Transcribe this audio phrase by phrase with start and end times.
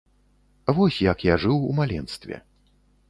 [0.77, 2.41] Вось як я жыў у маленстве.